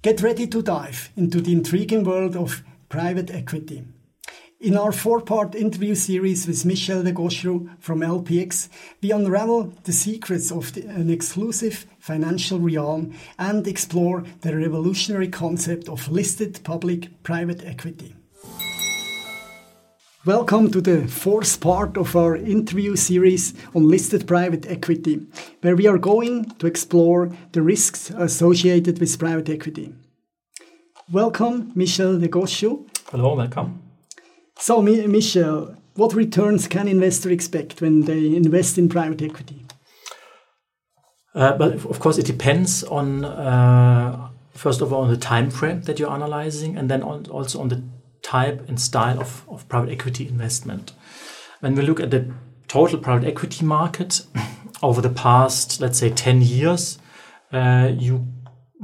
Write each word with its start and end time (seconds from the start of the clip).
Get 0.00 0.22
ready 0.22 0.46
to 0.46 0.62
dive 0.62 1.10
into 1.16 1.40
the 1.40 1.50
intriguing 1.50 2.04
world 2.04 2.36
of 2.36 2.62
private 2.88 3.32
equity. 3.32 3.82
In 4.60 4.76
our 4.76 4.92
four-part 4.92 5.56
interview 5.56 5.96
series 5.96 6.46
with 6.46 6.64
Michel 6.64 7.02
Degosciu 7.02 7.68
from 7.80 8.02
LPX, 8.02 8.68
we 9.02 9.10
unravel 9.10 9.72
the 9.82 9.92
secrets 9.92 10.52
of 10.52 10.72
the, 10.74 10.82
an 10.86 11.10
exclusive 11.10 11.84
financial 11.98 12.60
realm 12.60 13.12
and 13.40 13.66
explore 13.66 14.22
the 14.42 14.56
revolutionary 14.56 15.28
concept 15.28 15.88
of 15.88 16.08
listed 16.08 16.60
public-private 16.62 17.64
equity. 17.64 18.14
Welcome 20.28 20.70
to 20.72 20.82
the 20.82 21.08
fourth 21.08 21.58
part 21.58 21.96
of 21.96 22.14
our 22.14 22.36
interview 22.36 22.96
series 22.96 23.54
on 23.74 23.88
listed 23.88 24.26
private 24.26 24.66
equity, 24.66 25.26
where 25.62 25.74
we 25.74 25.86
are 25.86 25.96
going 25.96 26.44
to 26.58 26.66
explore 26.66 27.30
the 27.52 27.62
risks 27.62 28.10
associated 28.10 28.98
with 28.98 29.18
private 29.18 29.48
equity. 29.48 29.94
Welcome, 31.10 31.72
Michel 31.74 32.18
Gauchroux. 32.18 32.86
Hello, 33.10 33.36
welcome. 33.36 33.82
So, 34.58 34.82
Michel, 34.82 35.74
what 35.94 36.12
returns 36.12 36.68
can 36.68 36.88
investors 36.88 37.32
expect 37.32 37.80
when 37.80 38.02
they 38.02 38.36
invest 38.36 38.76
in 38.76 38.90
private 38.90 39.22
equity? 39.22 39.64
Uh, 41.34 41.56
but 41.56 41.72
of 41.86 42.00
course, 42.00 42.18
it 42.18 42.26
depends 42.26 42.84
on 42.84 43.24
uh, 43.24 44.28
first 44.52 44.82
of 44.82 44.92
all 44.92 45.04
on 45.04 45.10
the 45.10 45.16
time 45.16 45.48
frame 45.48 45.80
that 45.84 45.98
you're 45.98 46.12
analyzing, 46.12 46.76
and 46.76 46.90
then 46.90 47.02
on, 47.02 47.24
also 47.30 47.62
on 47.62 47.68
the 47.70 47.82
type 48.28 48.68
and 48.68 48.78
style 48.78 49.18
of, 49.18 49.44
of 49.48 49.66
private 49.68 49.90
equity 49.90 50.28
investment. 50.28 50.92
When 51.60 51.74
we 51.74 51.82
look 51.82 51.98
at 51.98 52.10
the 52.10 52.30
total 52.66 52.98
private 52.98 53.26
equity 53.26 53.64
market 53.64 54.20
over 54.82 55.00
the 55.00 55.08
past, 55.08 55.80
let's 55.80 55.98
say, 55.98 56.10
10 56.10 56.42
years, 56.42 56.98
uh, 57.52 57.90
you 57.96 58.26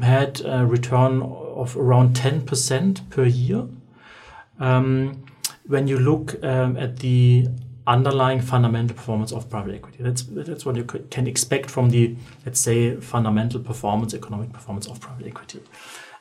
had 0.02 0.40
a 0.44 0.64
return 0.64 1.20
of 1.22 1.76
around 1.76 2.16
10% 2.16 3.10
per 3.10 3.24
year. 3.24 3.66
Um, 4.58 5.26
when 5.66 5.88
you 5.88 5.98
look 5.98 6.42
um, 6.42 6.78
at 6.78 7.00
the 7.00 7.46
underlying 7.86 8.40
fundamental 8.40 8.96
performance 8.96 9.30
of 9.30 9.50
private 9.50 9.74
equity, 9.74 9.98
that's 10.00 10.22
that's 10.22 10.64
what 10.64 10.76
you 10.76 10.84
can 10.84 11.26
expect 11.26 11.70
from 11.70 11.90
the 11.90 12.16
let's 12.46 12.60
say 12.60 12.96
fundamental 12.96 13.60
performance, 13.60 14.14
economic 14.14 14.52
performance 14.52 14.86
of 14.86 15.00
private 15.00 15.26
equity. 15.26 15.60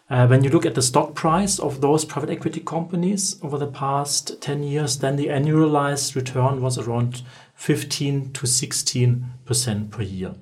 Uh, 0.09 0.27
when 0.27 0.43
you 0.43 0.49
look 0.49 0.65
at 0.65 0.75
the 0.75 0.81
stock 0.81 1.15
price 1.15 1.59
of 1.59 1.79
those 1.79 2.03
private 2.03 2.29
equity 2.29 2.59
companies 2.59 3.39
over 3.41 3.57
the 3.57 3.67
past 3.67 4.41
10 4.41 4.61
years, 4.63 4.99
then 4.99 5.15
the 5.15 5.27
annualized 5.27 6.15
return 6.15 6.61
was 6.61 6.77
around 6.77 7.23
15 7.55 8.33
to 8.33 8.45
16% 8.45 9.91
per 9.91 10.01
year. 10.01 10.35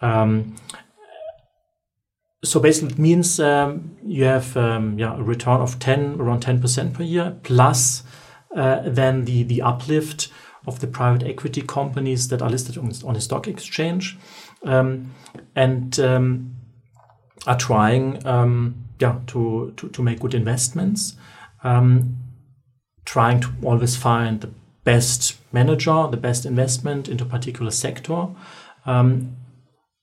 Um, 0.00 0.56
so 2.42 2.60
basically, 2.60 2.94
it 2.94 2.98
means 2.98 3.38
um, 3.40 3.96
you 4.02 4.24
have 4.24 4.56
um, 4.56 4.98
a 4.98 5.22
return 5.22 5.60
of 5.60 5.78
10, 5.78 6.20
around 6.20 6.42
10% 6.42 6.94
per 6.94 7.02
year, 7.02 7.36
plus 7.42 8.04
uh, 8.56 8.80
then 8.86 9.26
the, 9.26 9.60
uplift 9.60 10.28
of 10.66 10.80
the 10.80 10.86
private 10.86 11.24
equity 11.24 11.60
companies 11.60 12.28
that 12.28 12.40
are 12.40 12.48
listed 12.48 12.78
on, 12.78 12.90
on 13.04 13.14
the 13.14 13.20
stock 13.20 13.46
exchange 13.46 14.16
and 14.64 16.00
are 17.46 17.58
trying 17.58 18.26
um, 18.26 18.74
yeah, 18.98 19.18
to, 19.28 19.72
to, 19.76 19.88
to 19.88 20.02
make 20.02 20.20
good 20.20 20.34
investments, 20.34 21.16
um, 21.62 22.16
trying 23.04 23.40
to 23.40 23.48
always 23.62 23.96
find 23.96 24.40
the 24.40 24.50
best 24.84 25.38
manager, 25.52 26.08
the 26.10 26.16
best 26.16 26.44
investment 26.46 27.08
into 27.08 27.24
a 27.24 27.28
particular 27.28 27.70
sector, 27.70 28.28
um, 28.86 29.36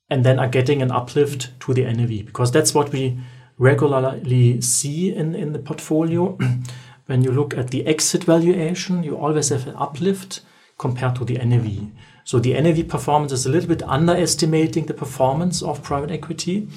and 0.09 0.23
then 0.23 0.39
are 0.39 0.47
getting 0.47 0.81
an 0.81 0.91
uplift 0.91 1.59
to 1.59 1.73
the 1.73 1.83
NAV 1.83 2.25
because 2.25 2.51
that's 2.51 2.73
what 2.73 2.91
we 2.91 3.17
regularly 3.57 4.61
see 4.61 5.13
in, 5.13 5.35
in 5.35 5.53
the 5.53 5.59
portfolio. 5.59 6.37
when 7.07 7.23
you 7.23 7.31
look 7.31 7.57
at 7.57 7.69
the 7.69 7.85
exit 7.85 8.23
valuation, 8.23 9.03
you 9.03 9.17
always 9.17 9.49
have 9.49 9.67
an 9.67 9.75
uplift 9.77 10.41
compared 10.77 11.15
to 11.15 11.25
the 11.25 11.37
NAV. 11.37 11.91
So 12.23 12.39
the 12.39 12.59
NAV 12.59 12.87
performance 12.87 13.31
is 13.31 13.45
a 13.45 13.49
little 13.49 13.69
bit 13.69 13.83
underestimating 13.83 14.85
the 14.85 14.93
performance 14.93 15.61
of 15.61 15.83
private 15.83 16.11
equity 16.11 16.67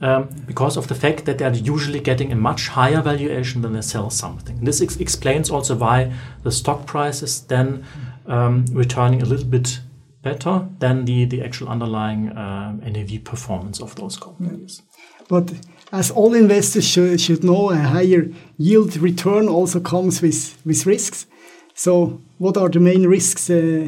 um, 0.00 0.28
because 0.46 0.76
of 0.76 0.88
the 0.88 0.94
fact 0.94 1.24
that 1.24 1.38
they're 1.38 1.54
usually 1.54 2.00
getting 2.00 2.32
a 2.32 2.36
much 2.36 2.68
higher 2.68 3.00
valuation 3.00 3.62
when 3.62 3.72
they 3.72 3.82
sell 3.82 4.10
something. 4.10 4.64
This 4.64 4.82
ex 4.82 4.96
explains 4.96 5.50
also 5.50 5.74
why 5.76 6.12
the 6.42 6.52
stock 6.52 6.86
price 6.86 7.22
is 7.22 7.40
then 7.42 7.84
um, 8.26 8.64
returning 8.72 9.22
a 9.22 9.24
little 9.24 9.46
bit 9.46 9.80
better 10.22 10.66
than 10.78 11.04
the, 11.04 11.26
the 11.26 11.42
actual 11.42 11.68
underlying 11.68 12.30
uh, 12.30 12.72
NAV 12.72 13.24
performance 13.24 13.80
of 13.80 13.94
those 13.94 14.16
companies. 14.16 14.82
But 15.28 15.52
as 15.92 16.10
all 16.10 16.34
investors 16.34 16.86
should, 16.86 17.20
should 17.20 17.44
know, 17.44 17.70
a 17.70 17.76
higher 17.76 18.28
yield 18.58 18.96
return 18.96 19.48
also 19.48 19.80
comes 19.80 20.20
with, 20.20 20.58
with 20.64 20.86
risks. 20.86 21.26
So, 21.74 22.20
what 22.38 22.56
are 22.56 22.68
the 22.68 22.80
main 22.80 23.06
risks 23.06 23.50
uh, 23.50 23.86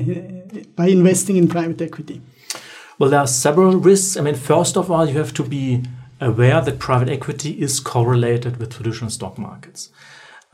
by 0.74 0.88
investing 0.88 1.36
in 1.36 1.48
private 1.48 1.80
equity? 1.82 2.20
Well, 2.98 3.10
there 3.10 3.20
are 3.20 3.26
several 3.26 3.76
risks. 3.76 4.16
I 4.16 4.22
mean, 4.22 4.34
first 4.34 4.76
of 4.76 4.90
all, 4.90 5.06
you 5.06 5.18
have 5.18 5.34
to 5.34 5.42
be 5.42 5.82
aware 6.20 6.62
that 6.62 6.78
private 6.78 7.10
equity 7.10 7.60
is 7.60 7.78
correlated 7.78 8.56
with 8.56 8.74
traditional 8.74 9.10
stock 9.10 9.36
markets. 9.36 9.90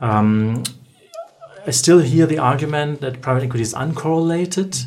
Um, 0.01 0.63
I 1.65 1.71
still 1.71 1.99
hear 1.99 2.25
the 2.25 2.39
argument 2.39 2.99
that 2.99 3.21
private 3.21 3.43
equity 3.43 3.61
is 3.61 3.73
uncorrelated, 3.73 4.85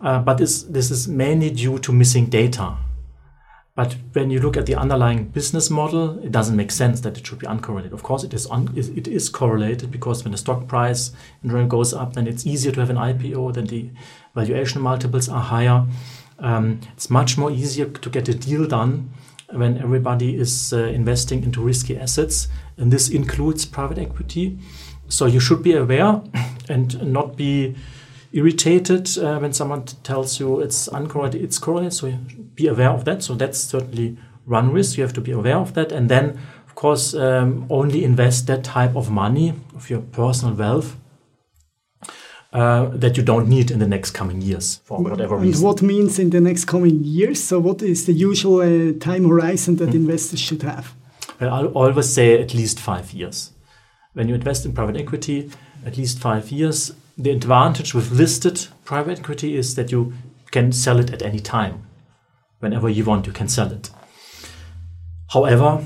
uh, 0.00 0.18
but 0.20 0.38
this, 0.38 0.64
this 0.64 0.90
is 0.90 1.06
mainly 1.06 1.50
due 1.50 1.78
to 1.78 1.92
missing 1.92 2.26
data. 2.26 2.76
But 3.76 3.94
when 4.12 4.32
you 4.32 4.40
look 4.40 4.56
at 4.56 4.66
the 4.66 4.74
underlying 4.74 5.28
business 5.28 5.70
model, 5.70 6.18
it 6.24 6.32
doesn't 6.32 6.56
make 6.56 6.72
sense 6.72 7.00
that 7.02 7.16
it 7.16 7.24
should 7.24 7.38
be 7.38 7.46
uncorrelated. 7.46 7.92
Of 7.92 8.02
course, 8.02 8.24
it 8.24 8.34
is 8.34 8.48
un- 8.50 8.72
it 8.74 9.06
is 9.06 9.28
correlated 9.28 9.92
because 9.92 10.24
when 10.24 10.32
the 10.32 10.38
stock 10.38 10.66
price 10.66 11.12
in 11.44 11.50
general 11.50 11.68
goes 11.68 11.94
up, 11.94 12.14
then 12.14 12.26
it's 12.26 12.44
easier 12.44 12.72
to 12.72 12.80
have 12.80 12.90
an 12.90 12.96
IPO. 12.96 13.54
Then 13.54 13.66
the 13.66 13.88
valuation 14.34 14.82
multiples 14.82 15.28
are 15.28 15.40
higher. 15.40 15.86
Um, 16.38 16.80
it's 16.92 17.10
much 17.10 17.36
more 17.36 17.50
easier 17.50 17.86
to 17.86 18.10
get 18.10 18.28
a 18.28 18.34
deal 18.34 18.66
done 18.66 19.10
when 19.50 19.78
everybody 19.78 20.36
is 20.36 20.72
uh, 20.72 20.84
investing 20.84 21.42
into 21.42 21.60
risky 21.60 21.96
assets, 21.96 22.48
and 22.76 22.92
this 22.92 23.08
includes 23.08 23.64
private 23.64 23.98
equity. 23.98 24.58
So 25.08 25.26
you 25.26 25.40
should 25.40 25.62
be 25.62 25.74
aware 25.74 26.20
and 26.68 27.12
not 27.12 27.36
be 27.36 27.74
irritated 28.32 29.16
uh, 29.18 29.38
when 29.38 29.52
someone 29.52 29.84
tells 30.02 30.38
you 30.38 30.60
it's 30.60 30.88
uncorrelated, 30.88 31.42
it's 31.42 31.58
correlated. 31.58 31.94
So 31.94 32.12
be 32.54 32.66
aware 32.66 32.90
of 32.90 33.04
that. 33.06 33.22
So 33.22 33.34
that's 33.34 33.58
certainly 33.58 34.18
one 34.44 34.72
risk. 34.72 34.98
You 34.98 35.04
have 35.04 35.14
to 35.14 35.20
be 35.20 35.32
aware 35.32 35.56
of 35.56 35.74
that. 35.74 35.92
And 35.92 36.10
then, 36.10 36.38
of 36.66 36.74
course, 36.74 37.14
um, 37.14 37.66
only 37.70 38.04
invest 38.04 38.46
that 38.48 38.64
type 38.64 38.96
of 38.96 39.10
money 39.10 39.54
of 39.74 39.88
your 39.88 40.00
personal 40.00 40.54
wealth 40.54 40.96
uh, 42.52 42.86
that 42.94 43.16
you 43.16 43.22
don't 43.22 43.48
need 43.48 43.70
in 43.70 43.78
the 43.78 43.86
next 43.86 44.12
coming 44.12 44.40
years 44.40 44.76
for 44.84 44.98
whatever 45.02 45.36
and 45.36 45.44
reason. 45.44 45.66
what 45.66 45.82
means 45.82 46.18
in 46.18 46.30
the 46.30 46.40
next 46.40 46.64
coming 46.64 47.04
years? 47.04 47.42
So, 47.42 47.58
what 47.60 47.82
is 47.82 48.06
the 48.06 48.12
usual 48.12 48.60
uh, 48.60 48.98
time 48.98 49.28
horizon 49.28 49.76
that 49.76 49.90
mm. 49.90 49.94
investors 49.94 50.40
should 50.40 50.62
have? 50.62 50.94
Well, 51.40 51.52
I'll 51.52 51.72
always 51.72 52.12
say 52.12 52.40
at 52.40 52.54
least 52.54 52.80
five 52.80 53.12
years. 53.12 53.52
When 54.14 54.28
you 54.28 54.34
invest 54.34 54.64
in 54.64 54.72
private 54.72 54.96
equity, 54.96 55.50
at 55.84 55.96
least 55.96 56.18
five 56.18 56.50
years. 56.50 56.92
The 57.16 57.30
advantage 57.30 57.94
with 57.94 58.12
listed 58.12 58.68
private 58.84 59.18
equity 59.20 59.56
is 59.56 59.74
that 59.74 59.90
you 59.90 60.14
can 60.50 60.72
sell 60.72 60.98
it 60.98 61.12
at 61.12 61.22
any 61.22 61.40
time. 61.40 61.86
Whenever 62.60 62.88
you 62.88 63.04
want, 63.04 63.26
you 63.26 63.32
can 63.32 63.48
sell 63.48 63.72
it. 63.72 63.90
However, 65.28 65.84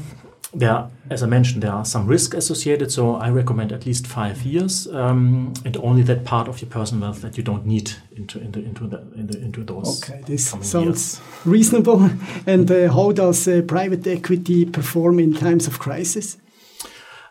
there, 0.55 0.91
as 1.09 1.23
I 1.23 1.27
mentioned, 1.27 1.63
there 1.63 1.73
are 1.73 1.85
some 1.85 2.07
risks 2.07 2.35
associated. 2.35 2.93
So 2.93 3.17
I 3.17 3.31
recommend 3.31 3.73
at 3.73 3.87
least 3.87 4.07
five 4.07 4.43
years, 4.43 4.87
um, 4.89 5.55
and 5.65 5.77
only 5.79 6.03
that 6.03 6.25
part 6.25 6.49
of 6.49 6.61
your 6.61 6.71
personal 6.71 7.03
wealth 7.03 7.23
that 7.23 7.37
you 7.37 7.43
don't 7.43 7.67
need 7.67 7.93
into 8.17 8.39
into 8.39 8.61
into, 8.61 8.87
the, 8.87 8.99
into, 9.17 9.39
into 9.39 9.65
those. 9.65 10.03
Okay, 10.03 10.23
this 10.27 10.49
sounds 10.49 10.75
years. 10.75 11.21
reasonable. 11.45 12.11
and 12.47 12.71
uh, 12.71 12.93
how 12.93 13.13
does 13.13 13.49
uh, 13.49 13.63
private 13.67 14.07
equity 14.07 14.65
perform 14.65 15.19
in 15.19 15.35
times 15.35 15.67
of 15.67 15.79
crisis? 15.79 16.37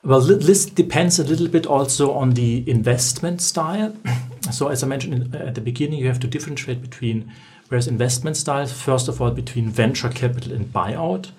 Well, 0.04 0.22
this 0.22 0.66
depends 0.66 1.20
a 1.20 1.24
little 1.24 1.48
bit 1.48 1.68
also 1.68 2.14
on 2.14 2.32
the 2.32 2.68
investment 2.68 3.40
style. 3.40 3.96
so, 4.52 4.70
as 4.70 4.82
I 4.82 4.88
mentioned 4.88 5.36
at 5.36 5.54
the 5.54 5.62
beginning, 5.62 6.00
you 6.00 6.08
have 6.08 6.20
to 6.22 6.28
differentiate 6.28 6.82
between 6.82 7.32
various 7.70 7.86
investment 7.86 8.36
styles. 8.36 8.74
First 8.74 9.08
of 9.08 9.22
all, 9.22 9.30
between 9.30 9.70
venture 9.70 10.10
capital 10.10 10.54
and 10.54 10.74
buyout. 10.74 11.30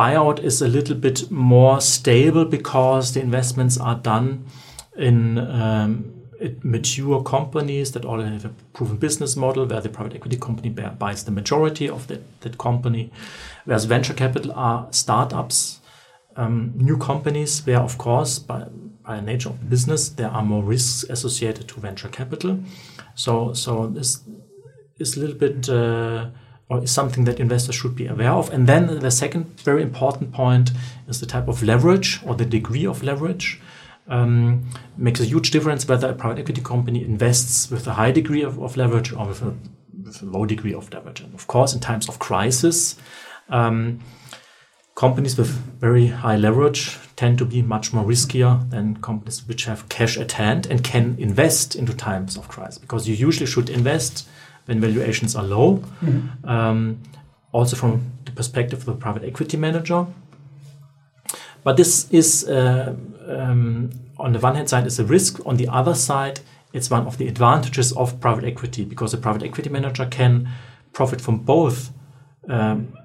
Buyout 0.00 0.42
is 0.42 0.62
a 0.62 0.68
little 0.68 0.96
bit 0.96 1.30
more 1.30 1.78
stable 1.82 2.46
because 2.46 3.12
the 3.12 3.20
investments 3.20 3.76
are 3.76 3.96
done 3.96 4.46
in 4.96 5.36
um, 5.36 5.90
mature 6.62 7.22
companies 7.22 7.92
that 7.92 8.06
already 8.06 8.30
have 8.30 8.46
a 8.46 8.54
proven 8.72 8.96
business 8.96 9.36
model 9.36 9.66
where 9.66 9.82
the 9.82 9.90
private 9.90 10.14
equity 10.14 10.38
company 10.38 10.70
buys 10.70 11.24
the 11.24 11.30
majority 11.30 11.86
of 11.86 12.06
that, 12.06 12.22
that 12.40 12.56
company. 12.56 13.12
Whereas 13.66 13.84
venture 13.84 14.14
capital 14.14 14.52
are 14.54 14.88
startups 14.90 15.80
um, 16.36 16.72
new 16.76 16.96
companies 16.96 17.66
where, 17.66 17.80
of 17.80 17.98
course, 17.98 18.38
by, 18.38 18.64
by 19.04 19.20
nature 19.20 19.50
of 19.50 19.68
business, 19.68 20.08
there 20.08 20.28
are 20.28 20.42
more 20.42 20.62
risks 20.62 21.04
associated 21.10 21.68
to 21.68 21.80
venture 21.80 22.08
capital. 22.08 22.60
So, 23.14 23.52
so 23.52 23.88
this 23.88 24.22
is 24.98 25.16
a 25.16 25.20
little 25.20 25.36
bit 25.36 25.68
uh, 25.68 26.30
or 26.70 26.82
is 26.82 26.90
something 26.90 27.24
that 27.24 27.40
investors 27.40 27.74
should 27.74 27.96
be 27.96 28.06
aware 28.06 28.30
of. 28.30 28.50
And 28.50 28.66
then 28.66 29.00
the 29.00 29.10
second 29.10 29.60
very 29.60 29.82
important 29.82 30.32
point 30.32 30.70
is 31.08 31.18
the 31.18 31.26
type 31.26 31.48
of 31.48 31.62
leverage 31.62 32.20
or 32.24 32.36
the 32.36 32.44
degree 32.46 32.86
of 32.86 33.02
leverage. 33.02 33.60
Um, 34.06 34.70
makes 34.96 35.20
a 35.20 35.24
huge 35.24 35.50
difference 35.50 35.86
whether 35.86 36.08
a 36.08 36.14
private 36.14 36.40
equity 36.40 36.62
company 36.62 37.04
invests 37.04 37.70
with 37.70 37.86
a 37.86 37.94
high 37.94 38.10
degree 38.10 38.42
of, 38.42 38.60
of 38.60 38.76
leverage 38.76 39.12
or 39.12 39.26
with 39.26 39.42
a, 39.42 39.54
with 40.04 40.22
a, 40.22 40.24
low 40.24 40.46
degree 40.46 40.74
of 40.74 40.92
leverage. 40.92 41.20
And 41.20 41.34
of 41.34 41.46
course, 41.46 41.74
in 41.74 41.80
times 41.80 42.08
of 42.08 42.18
crisis, 42.18 42.96
um, 43.50 44.00
companies 44.96 45.36
with 45.38 45.48
very 45.48 46.08
high 46.08 46.36
leverage 46.36 46.98
tend 47.14 47.38
to 47.38 47.44
be 47.44 47.62
much 47.62 47.92
more 47.92 48.04
riskier 48.04 48.68
than 48.70 48.96
companies 48.96 49.46
which 49.46 49.64
have 49.64 49.88
cash 49.88 50.16
at 50.16 50.32
hand 50.32 50.66
and 50.66 50.82
can 50.82 51.16
invest 51.18 51.76
into 51.76 51.94
times 51.94 52.36
of 52.36 52.48
crisis 52.48 52.78
because 52.78 53.08
you 53.08 53.14
usually 53.14 53.46
should 53.46 53.68
invest 53.68 54.28
when 54.70 54.80
valuations 54.80 55.34
are 55.36 55.42
low. 55.42 55.78
Mm-hmm. 55.78 56.48
Um, 56.48 57.02
also, 57.52 57.76
from 57.76 58.12
the 58.24 58.30
perspective 58.30 58.78
of 58.78 58.84
the 58.86 58.94
private 58.94 59.24
equity 59.24 59.56
manager. 59.56 60.06
But 61.64 61.76
this 61.76 62.08
is, 62.10 62.48
uh, 62.48 62.94
um, 63.26 63.90
on 64.18 64.32
the 64.32 64.38
one 64.38 64.54
hand 64.54 64.68
side, 64.68 64.86
is 64.86 65.00
a 65.00 65.04
risk. 65.04 65.44
On 65.44 65.56
the 65.56 65.66
other 65.68 65.94
side, 65.94 66.40
it's 66.72 66.88
one 66.88 67.06
of 67.06 67.18
the 67.18 67.26
advantages 67.26 67.92
of 67.92 68.20
private 68.20 68.44
equity 68.44 68.84
because 68.84 69.12
a 69.12 69.18
private 69.18 69.42
equity 69.42 69.68
manager 69.68 70.06
can 70.06 70.48
profit 70.92 71.20
from 71.20 71.38
both 71.38 71.90
um, 72.48 72.96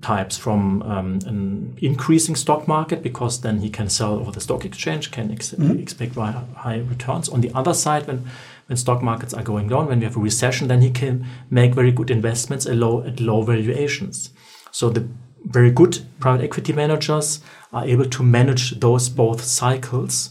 types 0.00 0.36
from 0.36 0.82
um, 0.82 1.18
an 1.26 1.76
increasing 1.80 2.36
stock 2.36 2.68
market 2.68 3.02
because 3.02 3.40
then 3.40 3.58
he 3.58 3.70
can 3.70 3.88
sell 3.88 4.14
over 4.14 4.30
the 4.30 4.40
stock 4.40 4.64
exchange, 4.64 5.10
can 5.10 5.30
ex- 5.32 5.52
mm-hmm. 5.52 5.78
expect 5.78 6.14
high 6.14 6.78
returns. 6.78 7.28
On 7.28 7.40
the 7.40 7.50
other 7.54 7.74
side, 7.74 8.06
when 8.06 8.24
when 8.68 8.76
stock 8.76 9.02
markets 9.02 9.34
are 9.34 9.42
going 9.42 9.68
down, 9.68 9.88
when 9.88 9.98
we 9.98 10.04
have 10.04 10.16
a 10.16 10.20
recession, 10.20 10.68
then 10.68 10.82
he 10.82 10.90
can 10.90 11.26
make 11.50 11.74
very 11.74 11.90
good 11.90 12.10
investments 12.10 12.64
at 12.66 12.76
low 12.76 13.02
at 13.02 13.20
low 13.20 13.42
valuations. 13.42 14.30
So 14.70 14.88
the 14.88 15.06
very 15.44 15.70
good 15.70 15.98
private 16.20 16.44
equity 16.44 16.72
managers 16.72 17.40
are 17.72 17.84
able 17.84 18.06
to 18.06 18.22
manage 18.22 18.78
those 18.78 19.08
both 19.08 19.42
cycles. 19.42 20.30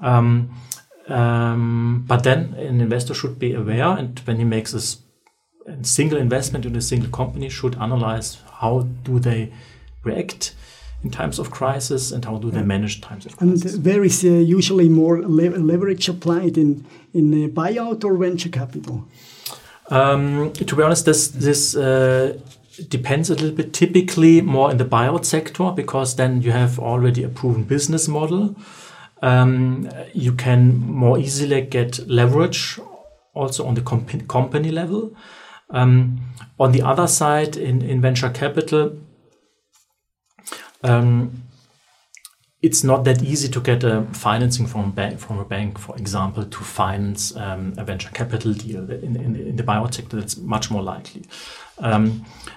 Um, 0.00 0.56
um, 1.08 2.04
but 2.08 2.24
then 2.24 2.54
an 2.54 2.80
investor 2.80 3.14
should 3.14 3.38
be 3.38 3.52
aware, 3.54 3.96
and 3.98 4.18
when 4.20 4.38
he 4.38 4.44
makes 4.44 4.74
a 4.74 4.80
single 5.82 6.18
investment 6.18 6.64
in 6.64 6.76
a 6.76 6.80
single 6.80 7.10
company, 7.10 7.48
should 7.48 7.76
analyze 7.76 8.38
how 8.60 8.86
do 9.04 9.18
they 9.18 9.52
react 10.04 10.54
in 11.02 11.10
times 11.10 11.38
of 11.38 11.50
crisis 11.50 12.12
and 12.12 12.24
how 12.24 12.38
do 12.38 12.50
they 12.50 12.62
manage 12.62 13.00
times 13.00 13.26
of 13.26 13.36
crisis. 13.36 13.74
And 13.74 13.84
there 13.84 14.04
is 14.04 14.24
uh, 14.24 14.28
usually 14.28 14.88
more 14.88 15.22
le 15.22 15.50
leverage 15.50 16.08
applied 16.08 16.56
in 16.56 16.84
in 17.12 17.32
uh, 17.32 17.48
buyout 17.48 18.04
or 18.04 18.16
venture 18.16 18.50
capital. 18.50 19.04
Um, 19.90 20.52
to 20.52 20.76
be 20.76 20.82
honest, 20.82 21.04
this 21.04 21.28
this 21.28 21.76
uh, 21.76 22.38
depends 22.88 23.30
a 23.30 23.34
little 23.34 23.56
bit. 23.56 23.72
Typically, 23.72 24.40
more 24.40 24.70
in 24.70 24.78
the 24.78 24.84
buyout 24.84 25.24
sector 25.24 25.72
because 25.72 26.16
then 26.16 26.42
you 26.42 26.52
have 26.52 26.78
already 26.78 27.22
a 27.24 27.28
proven 27.28 27.64
business 27.64 28.08
model. 28.08 28.54
Um, 29.22 29.88
you 30.12 30.32
can 30.32 30.78
more 30.78 31.18
easily 31.18 31.62
get 31.62 32.06
leverage 32.08 32.78
also 33.34 33.66
on 33.66 33.74
the 33.74 33.82
comp 33.82 34.28
company 34.28 34.70
level. 34.70 35.10
Um, 35.70 36.20
on 36.58 36.72
the 36.72 36.82
other 36.82 37.06
side, 37.06 37.56
in, 37.56 38.00
venture 38.00 38.30
capital, 38.30 38.98
um, 40.82 41.42
it's 42.62 42.82
not 42.82 43.04
that 43.04 43.22
easy 43.22 43.48
to 43.48 43.60
get 43.60 43.84
a 43.84 44.06
financing 44.12 44.66
from 44.66 44.84
a 44.86 44.92
bank, 44.92 45.18
from 45.18 45.38
a 45.38 45.44
bank, 45.44 45.78
for 45.78 45.96
example, 45.96 46.44
to 46.44 46.58
finance 46.58 47.36
um, 47.36 47.74
a 47.76 47.84
venture 47.84 48.10
capital 48.10 48.52
deal. 48.52 48.90
In, 48.90 49.56
the 49.56 49.62
biotech, 49.62 50.08
that's 50.08 50.36
much 50.36 50.70
more 50.70 50.82
likely. 50.82 51.24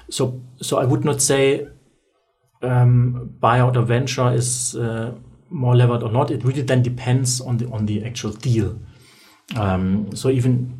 So, 0.10 0.42
so 0.62 0.78
I 0.78 0.86
would 0.86 1.04
not 1.04 1.22
say 1.22 1.68
buyout 2.62 3.76
or 3.76 3.84
venture 3.84 4.32
is 4.34 4.76
uh, 4.76 5.14
more 5.50 5.76
levered 5.76 6.04
or 6.04 6.12
not. 6.12 6.32
It 6.32 6.44
really 6.44 6.62
then 6.62 6.84
depends 6.84 7.42
on 7.42 7.58
the 7.58 7.68
on 7.70 7.86
the 7.86 8.04
actual 8.06 8.32
deal. 8.32 8.80
So 9.56 10.30
even 10.30 10.79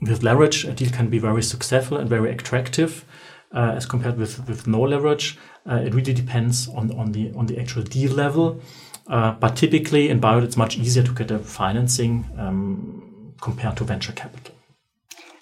with 0.00 0.22
leverage, 0.22 0.64
a 0.64 0.72
deal 0.72 0.90
can 0.90 1.08
be 1.08 1.18
very 1.18 1.42
successful 1.42 1.96
and 1.98 2.08
very 2.08 2.30
attractive 2.30 3.04
uh, 3.52 3.72
as 3.76 3.86
compared 3.86 4.16
with 4.18 4.46
with 4.48 4.66
no 4.66 4.82
leverage. 4.82 5.38
Uh, 5.68 5.76
it 5.76 5.94
really 5.94 6.14
depends 6.14 6.68
on, 6.68 6.90
on 6.98 7.12
the 7.12 7.32
on 7.34 7.46
the 7.46 7.58
actual 7.58 7.82
deal 7.82 8.12
level. 8.12 8.60
Uh, 9.08 9.32
but 9.32 9.56
typically 9.56 10.10
in 10.10 10.20
buyout, 10.20 10.44
it's 10.44 10.56
much 10.56 10.76
easier 10.76 11.02
to 11.02 11.12
get 11.12 11.30
a 11.30 11.38
financing 11.38 12.28
um, 12.36 13.32
compared 13.40 13.76
to 13.76 13.84
venture 13.84 14.12
capital. 14.12 14.54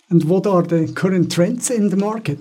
And 0.08 0.22
what 0.24 0.46
are 0.46 0.62
the 0.62 0.92
current 0.92 1.32
trends 1.32 1.68
in 1.70 1.88
the 1.88 1.96
market? 1.96 2.38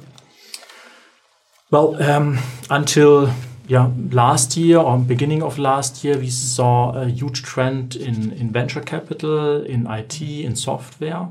Well, 1.71 2.01
um, 2.01 2.37
until 2.69 3.31
yeah, 3.67 3.89
last 4.11 4.55
year 4.55 4.77
or 4.77 4.99
beginning 4.99 5.41
of 5.41 5.57
last 5.57 6.03
year, 6.03 6.15
we 6.15 6.29
saw 6.29 6.91
a 6.91 7.07
huge 7.07 7.41
trend 7.41 7.95
in, 7.95 8.31
in 8.33 8.51
venture 8.51 8.81
capital, 8.81 9.63
in 9.63 9.87
IT, 9.87 10.21
in 10.21 10.55
software. 10.55 11.29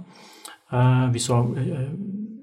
Uh, 0.74 1.08
we 1.12 1.20
saw 1.20 1.46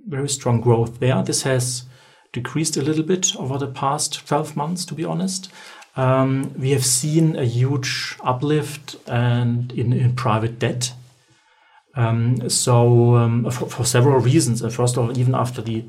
very 0.08 0.30
strong 0.30 0.62
growth 0.62 1.02
there. 1.02 1.22
This 1.22 1.42
has 1.44 1.84
decreased 2.32 2.78
a 2.78 2.82
little 2.82 3.04
bit 3.04 3.36
over 3.36 3.58
the 3.58 3.68
past 3.68 4.26
12 4.26 4.56
months, 4.56 4.86
to 4.86 4.94
be 4.94 5.04
honest. 5.04 5.52
Um, 5.98 6.54
we 6.58 6.72
have 6.72 6.86
seen 6.86 7.36
a 7.36 7.44
huge 7.44 8.16
uplift 8.24 8.96
in, 9.10 10.14
private 10.16 10.60
debt. 10.60 10.94
Um, 11.96 12.50
so 12.50 13.18
um, 13.18 13.52
for, 13.52 13.84
several 13.84 14.20
reasons. 14.20 14.64
Uh, 14.64 14.70
first 14.70 14.96
of 14.96 15.04
all, 15.04 15.18
even 15.18 15.36
after 15.36 15.62
the 15.62 15.84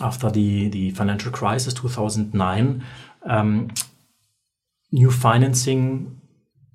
after 0.00 0.30
the, 0.30 0.68
the 0.68 0.92
financial 0.92 1.30
crisis 1.30 1.74
2009, 1.74 2.82
um, 3.24 3.68
new 4.90 5.10
financing 5.10 6.18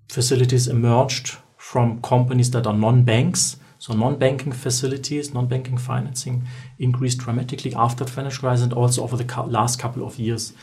facilities 0.07 0.67
emerged 0.67 1.37
from 1.57 1.99
companies 2.03 2.51
that 2.51 2.67
are 2.67 2.73
non-banks 2.73 3.57
so 3.85 3.93
non-banking 3.93 4.51
facilities, 4.51 5.31
non-banking 5.31 5.77
financing 5.77 6.41
increased 6.79 7.19
dramatically 7.19 7.71
after 7.75 8.03
the 8.03 8.09
financial 8.09 8.41
crisis 8.41 8.63
and 8.63 8.73
also 8.73 9.03
over 9.03 9.15
the 9.15 9.43
last 9.43 9.79
couple 9.79 10.03
of 10.03 10.17
years. 10.17 10.53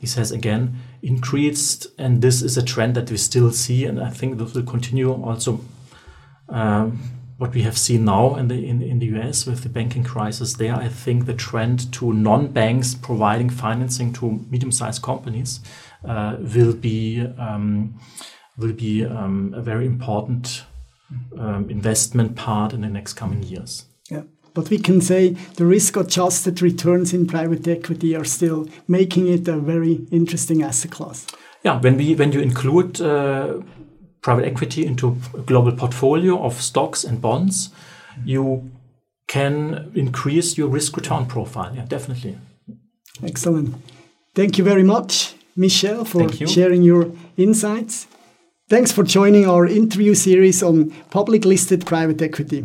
This 0.00 0.16
has 0.16 0.32
again 0.32 0.78
increased, 1.00 1.86
and 1.98 2.20
this 2.20 2.42
is 2.42 2.56
a 2.56 2.64
trend 2.64 2.96
that 2.96 3.12
we 3.12 3.16
still 3.16 3.52
see, 3.52 3.84
and 3.84 4.00
I 4.00 4.10
think 4.10 4.38
this 4.38 4.54
will 4.54 4.64
continue 4.64 5.12
also. 5.12 5.60
Um, 6.48 6.98
what 7.36 7.52
we 7.52 7.62
have 7.62 7.76
seen 7.76 8.04
now 8.04 8.36
in 8.36 8.48
the 8.48 8.66
in, 8.66 8.82
in 8.82 8.98
the 8.98 9.06
US 9.18 9.46
with 9.46 9.62
the 9.62 9.68
banking 9.68 10.02
crisis 10.02 10.54
there, 10.54 10.74
I 10.74 10.88
think 10.88 11.26
the 11.26 11.34
trend 11.34 11.92
to 11.92 12.12
non-banks 12.12 12.94
providing 12.96 13.50
financing 13.50 14.12
to 14.14 14.44
medium-sized 14.50 15.00
companies 15.00 15.60
uh, 16.04 16.36
will 16.40 16.72
be 16.72 17.24
um, 17.38 18.00
will 18.58 18.72
be 18.72 19.04
um, 19.04 19.54
a 19.56 19.62
very 19.62 19.86
important 19.86 20.64
investment 21.68 22.36
part 22.36 22.72
in 22.72 22.80
the 22.80 22.88
next 22.88 23.14
coming 23.14 23.42
years. 23.42 23.84
Yeah. 24.10 24.22
But 24.54 24.70
we 24.70 24.78
can 24.78 25.00
say 25.00 25.30
the 25.56 25.66
risk 25.66 25.96
adjusted 25.96 26.62
returns 26.62 27.12
in 27.12 27.26
private 27.26 27.66
equity 27.66 28.14
are 28.14 28.24
still 28.24 28.68
making 28.86 29.26
it 29.26 29.48
a 29.48 29.58
very 29.58 30.06
interesting 30.12 30.62
asset 30.62 30.92
class. 30.92 31.26
Yeah, 31.64 31.80
when 31.80 31.96
we 31.96 32.14
when 32.14 32.32
you 32.32 32.40
include 32.40 33.00
uh, 33.00 33.60
private 34.20 34.46
equity 34.46 34.86
into 34.86 35.16
a 35.34 35.40
global 35.40 35.72
portfolio 35.72 36.40
of 36.42 36.60
stocks 36.60 37.04
and 37.04 37.20
bonds, 37.20 37.70
you 38.24 38.70
can 39.26 39.90
increase 39.94 40.56
your 40.56 40.68
risk 40.68 40.96
return 40.96 41.26
profile. 41.26 41.74
Yeah, 41.74 41.86
definitely. 41.86 42.38
Excellent. 43.22 43.74
Thank 44.34 44.58
you 44.58 44.64
very 44.64 44.82
much, 44.82 45.34
Michel, 45.56 46.04
for 46.04 46.28
sharing 46.46 46.82
your 46.82 47.10
insights. 47.36 48.06
Thanks 48.66 48.90
for 48.90 49.04
joining 49.04 49.46
our 49.46 49.66
interview 49.66 50.14
series 50.14 50.62
on 50.62 50.90
public 51.10 51.44
listed 51.44 51.84
private 51.84 52.22
equity. 52.22 52.64